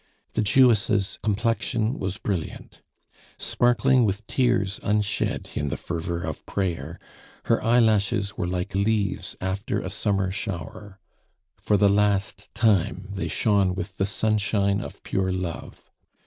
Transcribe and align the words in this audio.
The 0.33 0.41
Jewess' 0.41 1.19
complexion 1.21 1.99
was 1.99 2.17
brilliant. 2.17 2.81
Sparkling 3.37 4.03
with 4.03 4.25
tears 4.25 4.79
unshed 4.81 5.55
in 5.55 5.67
the 5.67 5.77
fervor 5.77 6.23
of 6.23 6.43
prayer, 6.47 6.97
her 7.45 7.63
eyelashes 7.63 8.35
were 8.35 8.47
like 8.47 8.73
leaves 8.73 9.35
after 9.39 9.79
a 9.79 9.91
summer 9.91 10.31
shower, 10.31 10.99
for 11.59 11.77
the 11.77 11.87
last 11.87 12.51
time 12.55 13.09
they 13.13 13.27
shone 13.27 13.75
with 13.75 13.97
the 13.97 14.07
sunshine 14.07 14.81
of 14.81 15.03
pure 15.03 15.31
love. 15.31 15.91